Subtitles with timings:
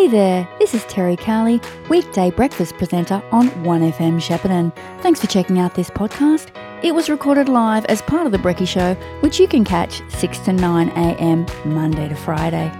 [0.00, 4.74] Hey there, this is Terry Carley, weekday breakfast presenter on 1FM Shepparton.
[5.02, 6.48] Thanks for checking out this podcast.
[6.82, 10.38] It was recorded live as part of The Brecky Show, which you can catch 6
[10.38, 11.44] to 9 a.m.
[11.66, 12.72] Monday to Friday.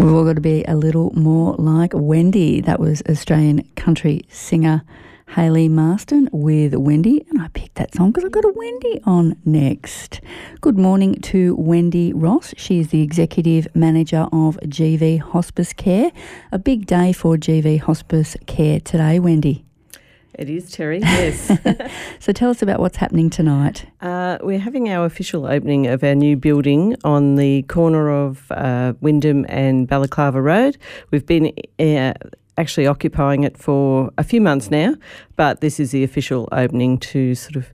[0.00, 2.60] We've all got to be a little more like Wendy.
[2.60, 4.82] That was Australian country singer
[5.30, 9.36] Hayley Marston with Wendy, and I picked that song because I've got a Wendy on
[9.44, 10.20] next.
[10.62, 12.54] Good morning to Wendy Ross.
[12.56, 16.12] She is the Executive Manager of GV Hospice Care.
[16.50, 19.66] A big day for GV Hospice Care today, Wendy.
[20.38, 21.50] It is, Terry, yes.
[22.20, 23.86] so tell us about what's happening tonight.
[24.00, 28.94] Uh, we're having our official opening of our new building on the corner of uh,
[29.00, 30.78] Wyndham and Balaclava Road.
[31.10, 32.14] We've been uh,
[32.58, 34.94] actually occupying it for a few months now,
[35.36, 37.72] but this is the official opening to sort of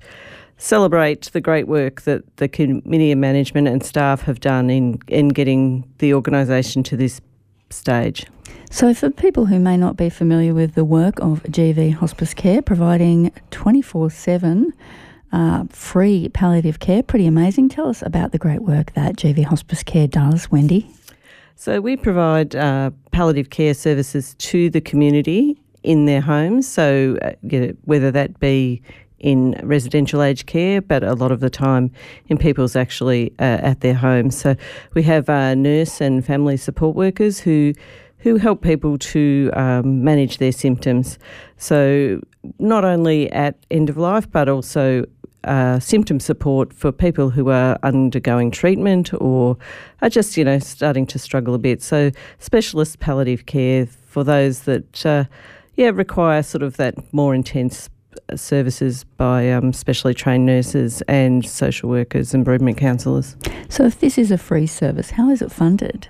[0.58, 5.84] celebrate the great work that the committee management and staff have done in, in getting
[5.98, 7.20] the organisation to this
[7.70, 8.26] stage.
[8.70, 12.60] So, for people who may not be familiar with the work of GV Hospice Care,
[12.60, 14.72] providing 24 uh, 7
[15.70, 17.68] free palliative care, pretty amazing.
[17.68, 20.90] Tell us about the great work that GV Hospice Care does, Wendy.
[21.56, 26.66] So, we provide uh, palliative care services to the community in their homes.
[26.66, 28.82] So, uh, you know, whether that be
[29.20, 31.90] in residential aged care, but a lot of the time
[32.26, 34.36] in people's actually uh, at their homes.
[34.36, 34.56] So,
[34.94, 37.72] we have uh, nurse and family support workers who
[38.18, 41.18] who help people to um, manage their symptoms.
[41.58, 42.20] So,
[42.58, 45.04] not only at end of life, but also
[45.44, 49.56] uh, symptom support for people who are undergoing treatment or
[50.02, 51.82] are just, you know, starting to struggle a bit.
[51.82, 55.24] So, specialist palliative care for those that, uh,
[55.76, 57.88] yeah, require sort of that more intense
[58.36, 63.36] services by um, specially trained nurses and social workers and bereavement counsellors.
[63.68, 66.08] So, if this is a free service, how is it funded?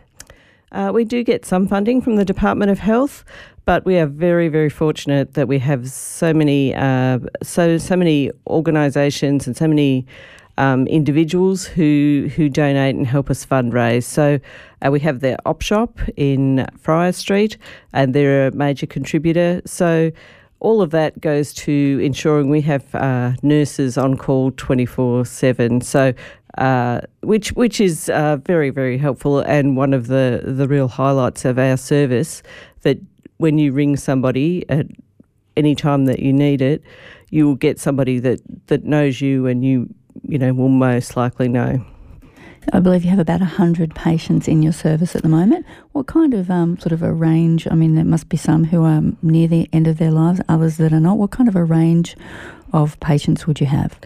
[0.73, 3.25] Uh, we do get some funding from the Department of Health,
[3.65, 8.31] but we are very, very fortunate that we have so many, uh, so so many
[8.47, 10.07] organisations and so many
[10.59, 14.05] um, individuals who who donate and help us fundraise.
[14.05, 14.39] So
[14.85, 17.57] uh, we have the Op Shop in Fryers Street,
[17.93, 19.63] and they're a major contributor.
[19.65, 20.11] So
[20.61, 25.81] all of that goes to ensuring we have uh, nurses on call 24 7.
[25.81, 26.13] So
[26.59, 31.45] uh, which which is uh, very very helpful and one of the the real highlights
[31.45, 32.43] of our service.
[32.83, 32.99] That
[33.39, 34.87] when you ring somebody at
[35.57, 36.83] any time that you need it,
[37.31, 41.49] you will get somebody that that knows you and you you know will most likely
[41.49, 41.85] know.
[42.73, 45.67] I believe you have about 100 patients in your service at the moment.
[45.93, 47.69] What kind of um, sort of a range?
[47.71, 50.79] I mean, there must be some who are near the end of their lives, others
[50.79, 51.19] that are not.
[51.19, 52.17] What kind of a range
[52.73, 53.99] of patients would you have?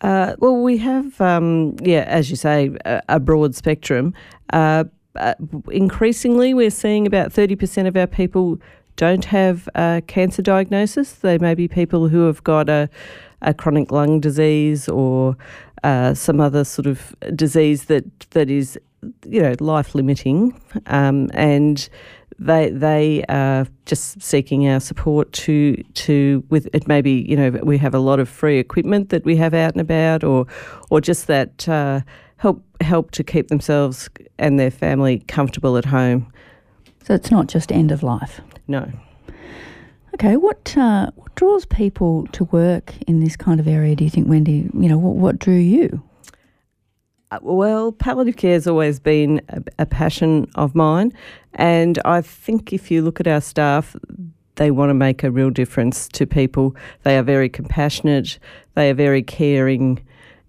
[0.00, 4.14] Uh, well, we have, um, yeah, as you say, a, a broad spectrum.
[4.52, 4.84] Uh,
[5.16, 5.34] uh,
[5.70, 8.58] increasingly, we're seeing about 30% of our people
[8.96, 11.12] don't have a cancer diagnosis.
[11.12, 12.88] They may be people who have got a,
[13.40, 15.36] a chronic lung disease or
[15.82, 18.78] uh, some other sort of disease that, that is,
[19.26, 20.60] you know, life limiting.
[20.86, 21.88] Um, and
[22.38, 27.78] they they are just seeking our support to to with it maybe you know we
[27.78, 30.46] have a lot of free equipment that we have out and about or
[30.90, 32.00] or just that uh,
[32.42, 36.26] help help to keep themselves and their family comfortable at home.
[37.04, 38.40] So it's not just end of life.
[38.66, 38.90] No.
[40.14, 43.94] Okay, what uh, what draws people to work in this kind of area?
[43.94, 44.68] Do you think, Wendy?
[44.74, 46.02] You know, what what drew you?
[47.30, 51.12] Uh, well, palliative care has always been a, a, passion of mine,
[51.54, 53.96] and I think if you look at our staff,
[54.56, 56.76] they want to make a real difference to people.
[57.04, 58.38] They are very compassionate,
[58.74, 60.04] they are very caring,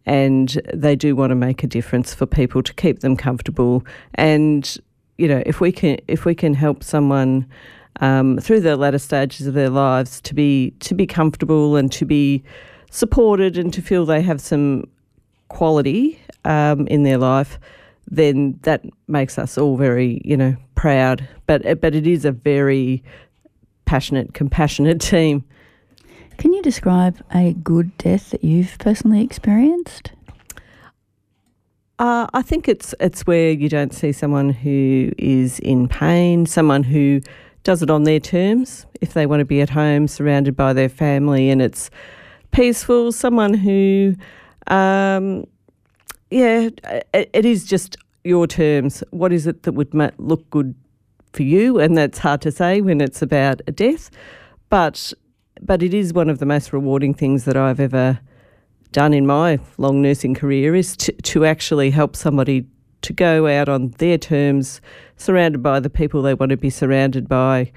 [0.06, 3.86] and they do want to make a difference for people to keep them comfortable.
[4.16, 4.78] And
[5.18, 7.48] you know, if we can if we can help someone
[8.02, 12.06] um, through the latter stages of their lives to be to be comfortable and to
[12.06, 12.44] be
[12.90, 14.86] supported and to feel they have some
[15.48, 17.60] quality um, in their life,
[18.08, 21.28] then that makes us all very, you know, proud.
[21.46, 23.04] But but it is a very
[23.86, 25.44] passionate, compassionate team.
[26.38, 30.12] Can you describe a good death that you've personally experienced?
[32.00, 36.84] Uh, I think it's it's where you don't see someone who is in pain, someone
[36.84, 37.22] who
[37.64, 38.86] does it on their terms.
[39.00, 41.90] If they want to be at home, surrounded by their family, and it's
[42.52, 44.16] peaceful, someone who
[44.68, 45.46] um,
[46.34, 46.70] yeah,
[47.14, 49.04] it, it is just your terms.
[49.12, 50.74] What is it that would look good
[51.32, 51.80] for you?
[51.80, 54.10] And that's hard to say when it's about a death,
[54.70, 55.14] but
[55.62, 58.20] but it is one of the most rewarding things that I've ever
[58.92, 62.66] done in my long nursing career is to, to actually help somebody
[63.02, 64.82] to go out on their terms,
[65.18, 67.72] surrounded by the people they want to be surrounded by,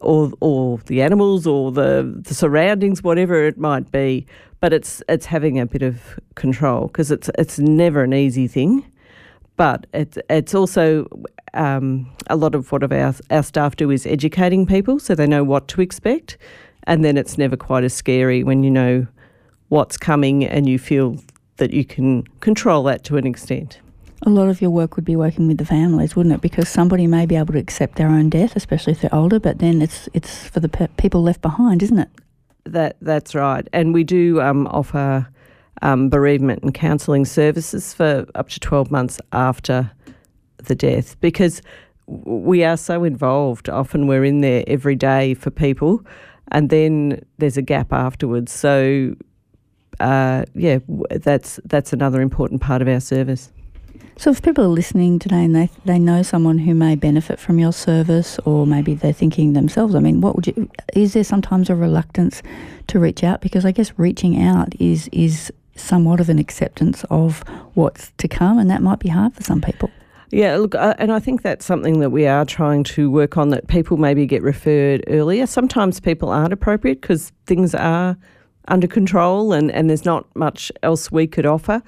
[0.00, 4.26] or or the animals or the, the surroundings, whatever it might be.
[4.60, 8.84] But it's it's having a bit of control because it's it's never an easy thing.
[9.56, 11.06] But it's it's also
[11.54, 15.26] um, a lot of what of our our staff do is educating people so they
[15.26, 16.36] know what to expect,
[16.84, 19.06] and then it's never quite as scary when you know
[19.68, 21.18] what's coming and you feel
[21.56, 23.80] that you can control that to an extent.
[24.22, 26.40] A lot of your work would be working with the families, wouldn't it?
[26.40, 29.58] Because somebody may be able to accept their own death, especially if they're older, but
[29.58, 32.08] then it's it's for the pe- people left behind, isn't it?
[32.64, 35.28] That that's right, and we do um, offer
[35.82, 39.90] um, bereavement and counselling services for up to twelve months after
[40.56, 41.60] the death because
[42.06, 43.68] we are so involved.
[43.68, 46.02] Often we're in there every day for people,
[46.48, 48.52] and then there's a gap afterwards.
[48.52, 49.14] So,
[50.00, 50.78] uh, yeah,
[51.10, 53.50] that's that's another important part of our service.
[54.16, 57.58] So, if people are listening today and they they know someone who may benefit from
[57.58, 60.70] your service, or maybe they're thinking themselves, I mean, what would you?
[60.94, 62.42] Is there sometimes a reluctance
[62.88, 63.40] to reach out?
[63.40, 67.42] Because I guess reaching out is is somewhat of an acceptance of
[67.74, 69.90] what's to come, and that might be hard for some people.
[70.34, 73.50] Yeah, look, uh, and I think that's something that we are trying to work on.
[73.50, 75.46] That people maybe get referred earlier.
[75.46, 78.16] Sometimes people aren't appropriate because things are
[78.68, 81.82] under control, and and there's not much else we could offer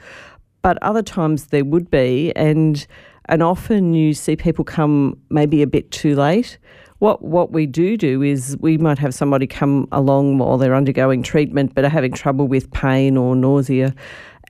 [0.67, 2.89] but other times there would be, and
[3.27, 6.59] and often you see people come maybe a bit too late.
[6.99, 11.23] What what we do do is we might have somebody come along while they're undergoing
[11.23, 13.95] treatment, but are having trouble with pain or nausea,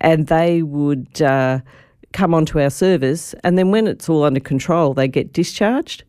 [0.00, 1.20] and they would.
[1.20, 1.60] Uh,
[2.12, 6.04] come onto our service, and then when it's all under control, they get discharged.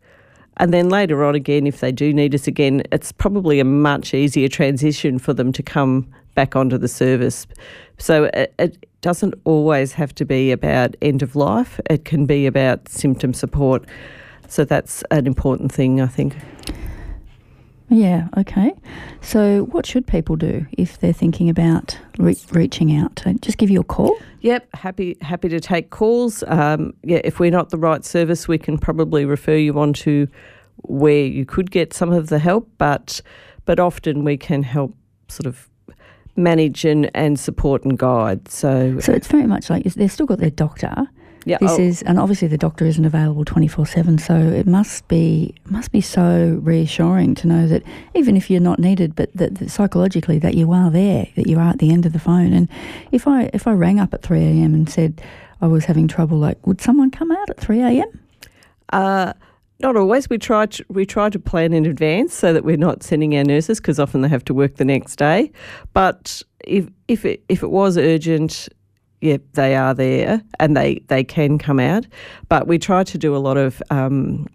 [0.58, 4.14] And then later on, again, if they do need us again, it's probably a much
[4.14, 7.46] easier transition for them to come back onto the service.
[7.98, 12.46] So it, it doesn't always have to be about end of life, it can be
[12.46, 13.86] about symptom support.
[14.48, 16.36] So that's an important thing, I think.
[17.90, 18.74] Yeah, okay.
[19.22, 23.24] So, what should people do if they're thinking about re- reaching out?
[23.42, 24.18] Just give you a call?
[24.42, 26.44] Yep, happy happy to take calls.
[26.48, 30.28] Um, yeah, if we're not the right service, we can probably refer you on to
[30.84, 33.22] where you could get some of the help, but
[33.66, 34.94] but often we can help
[35.30, 35.70] sort of
[36.36, 38.48] manage and, and support and guide.
[38.48, 41.08] So, so it's very much like they've still got their doctor.
[41.48, 41.82] Yeah, this oh.
[41.82, 44.18] is, and obviously the doctor isn't available twenty four seven.
[44.18, 47.84] So it must be must be so reassuring to know that
[48.16, 51.58] even if you're not needed, but that, that psychologically that you are there, that you
[51.58, 52.52] are at the end of the phone.
[52.52, 52.68] And
[53.12, 54.74] if I if I rang up at three a.m.
[54.74, 55.22] and said
[55.62, 58.20] I was having trouble, like would someone come out at three a.m.?
[58.92, 59.34] Uh,
[59.80, 60.30] not always.
[60.30, 63.44] We try to, we try to plan in advance so that we're not sending our
[63.44, 65.52] nurses because often they have to work the next day.
[65.94, 68.70] But if if it if it was urgent,
[69.22, 72.06] yeah, they are there and they they can come out.
[72.50, 74.48] But we try to do a lot of um,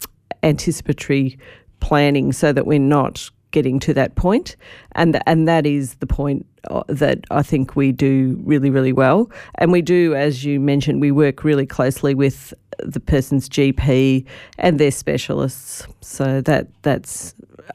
[0.43, 1.39] anticipatory
[1.81, 4.57] planning so that we're not getting to that point,
[4.93, 9.31] and and that is the point uh, that I think we do really really well.
[9.57, 14.25] And we do, as you mentioned, we work really closely with the person's GP
[14.59, 15.87] and their specialists.
[16.01, 17.35] So that that's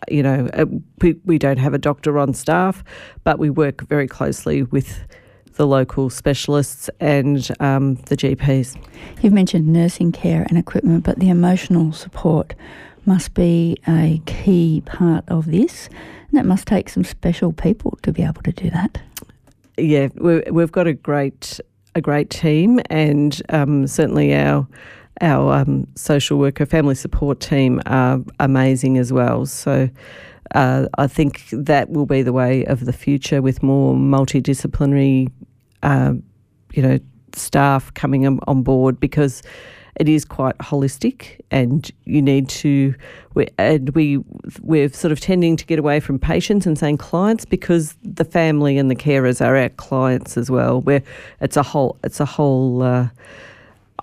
[0.10, 0.66] you know uh,
[1.02, 2.84] we we don't have a doctor on staff,
[3.26, 5.06] but we work very closely with
[5.58, 8.78] the local specialists and um, the GPs.
[9.22, 12.56] You've mentioned nursing care and equipment, but the emotional support
[13.06, 15.90] must be a key part of this.
[16.30, 19.02] And that must take some special people to be able to do that.
[19.78, 21.60] Yeah, we have got a great
[21.96, 24.68] a great team, and um, certainly our
[25.22, 29.46] our um, social worker family support team are amazing as well.
[29.46, 29.90] So.
[30.56, 35.30] Uh, I think that will be the way of the future with more multidisciplinary,
[35.84, 36.14] uh,
[36.74, 37.00] you know,
[37.34, 39.44] staff coming on board because
[39.98, 42.94] it is quite holistic, and you need to.
[43.58, 44.20] And we
[44.62, 48.78] we're sort of tending to get away from patients and saying clients because the family
[48.78, 50.82] and the carers are our clients as well.
[50.82, 51.02] Where
[51.42, 53.10] it's a whole it's a whole uh,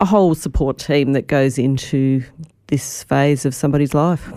[0.01, 2.25] a whole support team that goes into
[2.67, 4.33] this phase of somebody's life.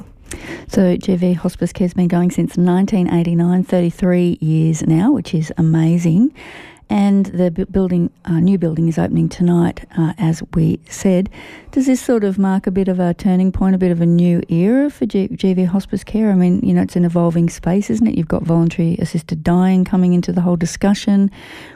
[0.67, 6.33] So GV Hospice Care has been going since 1989, 33 years now, which is amazing
[6.89, 11.29] and the building, uh, new building is opening tonight, uh, as we said.
[11.71, 14.05] Does this sort of mark a bit of a turning point, a bit of a
[14.05, 16.31] new era for G- GV hospice care?
[16.31, 18.17] I mean, you know, it's an evolving space, isn't it?
[18.17, 21.29] You've got voluntary assisted dying coming into the whole discussion.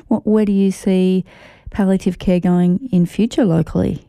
[0.08, 1.25] What, where do you see
[1.72, 4.06] palliative care going in future locally?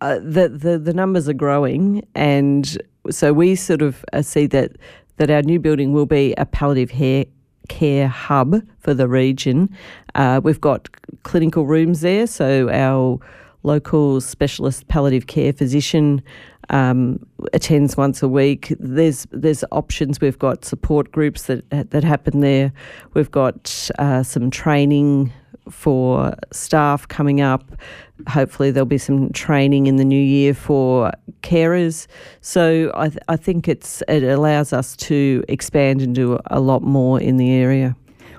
[0.00, 2.78] Uh, the, the the numbers are growing, and
[3.10, 4.72] so we sort of uh, see that
[5.18, 7.26] that our new building will be a palliative care
[7.70, 9.74] care hub for the region.
[10.14, 10.90] Uh, we've got
[11.22, 13.18] clinical rooms there, so our
[13.62, 16.22] local specialist palliative care physician
[16.68, 18.74] um, attends once a week.
[18.78, 20.20] There's there's options.
[20.20, 22.72] We've got support groups that that happen there.
[23.14, 25.32] We've got uh, some training
[25.70, 27.72] for staff coming up.
[28.28, 31.12] Hopefully, there'll be some training in the new year for
[31.42, 32.06] carers.
[32.40, 36.82] So I, th- I think it's it allows us to expand and do a lot
[36.82, 37.96] more in the area.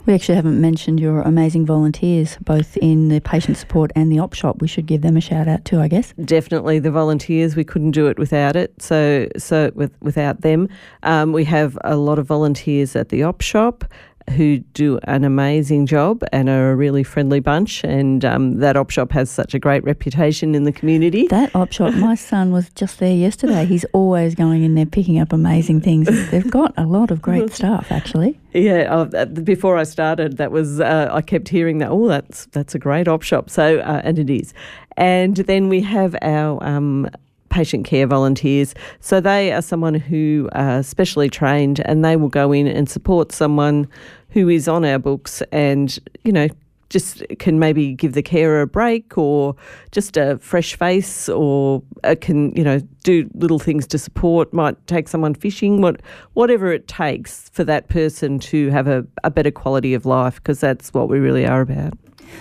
[0.07, 4.33] We actually haven't mentioned your amazing volunteers, both in the patient support and the op
[4.33, 4.59] shop.
[4.59, 6.13] We should give them a shout out too, I guess.
[6.25, 7.55] Definitely, the volunteers.
[7.55, 8.73] We couldn't do it without it.
[8.81, 10.69] So, so with, without them,
[11.03, 13.85] um, we have a lot of volunteers at the op shop
[14.29, 17.83] who do an amazing job and are a really friendly bunch.
[17.83, 21.27] And um, that op shop has such a great reputation in the community.
[21.27, 23.65] That op shop, my son was just there yesterday.
[23.65, 26.07] He's always going in there picking up amazing things.
[26.29, 28.39] They've got a lot of great stuff, actually.
[28.53, 31.89] Yeah, uh, before I started, that was uh, I kept hearing that.
[31.89, 33.49] Oh, that's that's a great op shop.
[33.49, 34.53] So, uh, and it is.
[34.97, 37.09] And then we have our um,
[37.51, 38.73] patient care volunteers.
[38.99, 43.31] So they are someone who are specially trained and they will go in and support
[43.31, 43.87] someone
[44.29, 46.47] who is on our books and, you know,
[46.91, 49.55] just can maybe give the carer a break or
[49.91, 54.75] just a fresh face or uh, can you know do little things to support might
[54.87, 56.01] take someone fishing what
[56.33, 60.59] whatever it takes for that person to have a, a better quality of life because
[60.59, 61.97] that's what we really are about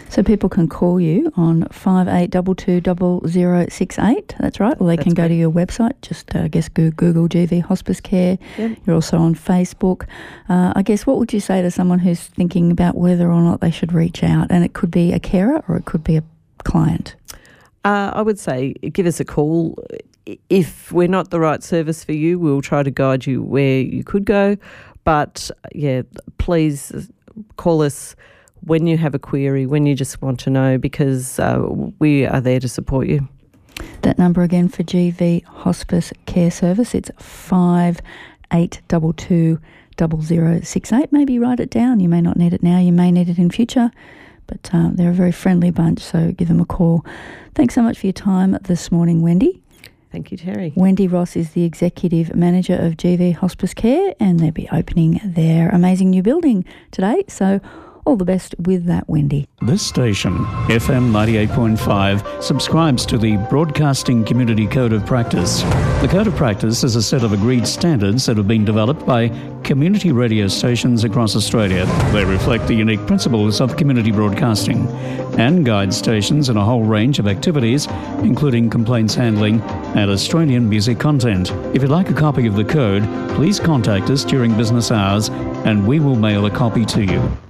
[0.08, 4.34] so people can call you on five eight double two double zero six eight.
[4.40, 4.76] That's right.
[4.80, 5.94] Or they That's can go to your website.
[6.02, 8.38] Just uh, I guess Google GV Hospice Care.
[8.58, 8.78] Yep.
[8.86, 10.06] You're also on Facebook.
[10.48, 13.60] Uh, I guess what would you say to someone who's thinking about whether or not
[13.60, 14.48] they should reach out?
[14.50, 16.24] And it could be a carer or it could be a
[16.64, 17.14] client.
[17.84, 19.78] Uh, I would say give us a call.
[20.48, 24.04] If we're not the right service for you, we'll try to guide you where you
[24.04, 24.56] could go.
[25.04, 26.02] But yeah,
[26.38, 27.10] please
[27.56, 28.14] call us
[28.62, 31.62] when you have a query, when you just want to know, because uh,
[31.98, 33.28] we are there to support you.
[34.02, 38.00] That number again for GV Hospice Care Service, it's five
[38.52, 39.58] eight double two
[39.96, 41.12] double zero six eight.
[41.12, 42.00] Maybe write it down.
[42.00, 42.78] You may not need it now.
[42.78, 43.90] You may need it in future.
[44.46, 47.04] But uh, they're a very friendly bunch, so give them a call.
[47.54, 49.62] Thanks so much for your time this morning, Wendy.
[50.10, 50.72] Thank you, Terry.
[50.74, 55.68] Wendy Ross is the Executive Manager of GV Hospice Care, and they'll be opening their
[55.68, 57.22] amazing new building today.
[57.28, 57.60] So
[58.10, 59.46] all the best with that, Wendy.
[59.62, 65.62] This station, FM 98.5, subscribes to the Broadcasting Community Code of Practice.
[66.02, 69.28] The Code of Practice is a set of agreed standards that have been developed by
[69.62, 71.86] community radio stations across Australia.
[72.12, 74.88] They reflect the unique principles of community broadcasting
[75.38, 77.86] and guide stations in a whole range of activities,
[78.24, 79.60] including complaints handling
[79.94, 81.52] and Australian music content.
[81.76, 83.04] If you'd like a copy of the code,
[83.36, 87.49] please contact us during business hours and we will mail a copy to you.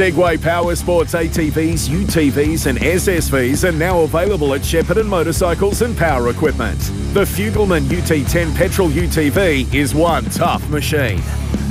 [0.00, 6.30] Segway Power Sports ATVs, UTVs, and SSVs are now available at Shepparton Motorcycles and Power
[6.30, 6.78] Equipment.
[7.12, 11.20] The Fugleman UT10 petrol UTV is one tough machine.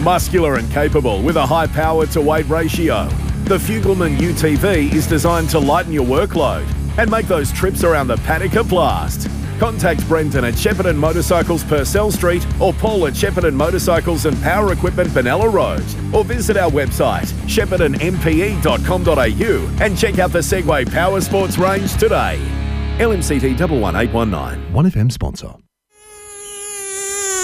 [0.04, 3.08] Muscular and capable with a high power to weight ratio.
[3.46, 8.18] The Fugleman UTV is designed to lighten your workload and make those trips around the
[8.18, 9.28] paddock a blast.
[9.60, 15.10] Contact Brendan at Shepparton Motorcycles Purcell Street or Paul at Shepparton Motorcycles and Power Equipment
[15.10, 15.84] Benalla Road
[16.16, 22.40] or visit our website sheppartonmpe.com.au and check out the Segway Power Sports range today.
[23.00, 24.74] LMCT 11819.
[24.74, 25.56] 1FM sponsor.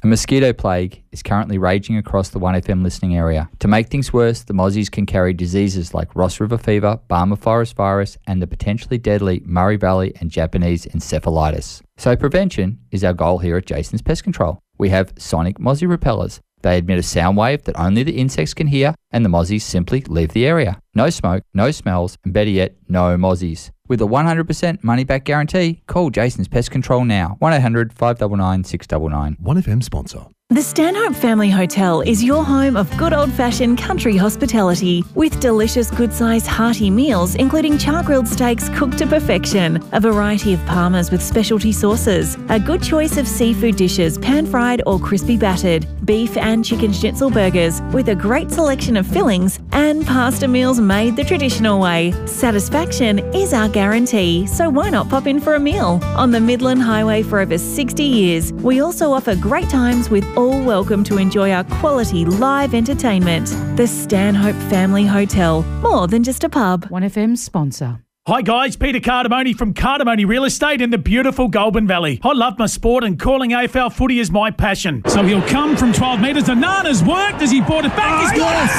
[0.06, 3.50] A mosquito plague is currently raging across the 1FM listening area.
[3.58, 7.76] To make things worse, the mozzies can carry diseases like Ross River fever, Barmah forest
[7.76, 11.82] virus, and the potentially deadly Murray Valley and Japanese encephalitis.
[11.98, 14.60] So prevention is our goal here at Jason's Pest Control.
[14.78, 16.40] We have sonic mozzie repellers.
[16.62, 20.02] They emit a sound wave that only the insects can hear, and the mozzies simply
[20.02, 20.80] leave the area.
[20.94, 23.72] No smoke, no smells, and better yet, no mozzies.
[23.88, 27.36] With a 100% money back guarantee, call Jason's Pest Control now.
[27.40, 29.38] 1 800 599 699.
[29.44, 30.26] 1FM sponsor.
[30.50, 35.90] The Stanhope Family Hotel is your home of good old fashioned country hospitality with delicious,
[35.90, 41.12] good sized hearty meals, including char grilled steaks cooked to perfection, a variety of parmas
[41.12, 46.38] with specialty sauces, a good choice of seafood dishes, pan fried or crispy battered, beef
[46.38, 51.24] and chicken schnitzel burgers with a great selection of fillings, and pasta meals made the
[51.24, 52.14] traditional way.
[52.28, 56.00] Satisfaction is our guarantee, so why not pop in for a meal?
[56.16, 60.62] On the Midland Highway for over 60 years, we also offer great times with all
[60.64, 63.48] welcome to enjoy our quality live entertainment.
[63.78, 66.86] The Stanhope Family Hotel, more than just a pub.
[66.90, 68.00] 1FM sponsor.
[68.28, 72.20] Hi guys, Peter Cardamone from Cardamone Real Estate in the beautiful Goulburn Valley.
[72.24, 75.04] I love my sport and calling AFL footy is my passion.
[75.08, 76.46] So he'll come from 12 metres.
[76.46, 78.24] The Nana's worked as he brought it back.
[78.24, 78.72] Oh, He's got yes.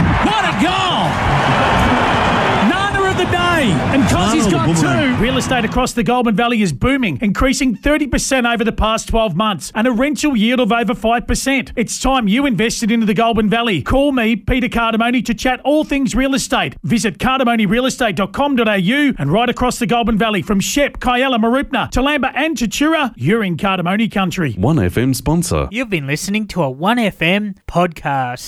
[0.00, 0.26] it.
[0.26, 0.57] What a
[4.74, 5.16] two.
[5.22, 9.72] Real estate across the Goulburn Valley is booming, increasing 30% over the past 12 months
[9.74, 11.72] and a rental yield of over 5%.
[11.76, 13.82] It's time you invested into the Goulburn Valley.
[13.82, 16.76] Call me, Peter Cardamone, to chat all things real estate.
[16.82, 23.12] Visit cardamonerealestate.com.au and right across the Goulburn Valley from Shep, Kialla, Mooroopna, Toolamba and Tatura,
[23.16, 24.54] you're in Cardamone country.
[24.54, 25.68] 1FM sponsor.
[25.70, 28.38] You've been listening to a 1FM podcast.